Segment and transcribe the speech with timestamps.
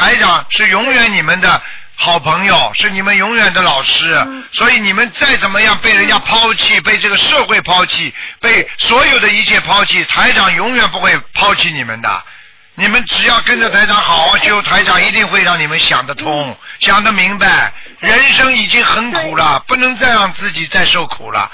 [0.00, 1.62] 台长是永远你们的
[1.94, 12.24] 好朋友是你们永远的老师所以你们再怎么样被人家抛弃被这个社会抛弃被所有的一切抛弃台长永远不会抛弃你们的。
[12.76, 21.50] 你们只要跟着台长好好修台长一定会让你们想得通想得明白人生已经很苦了不能再让自己再受苦了。